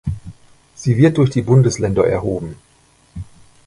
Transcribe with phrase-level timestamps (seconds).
[0.73, 2.55] Sie wird durch die Bundesländer erhoben.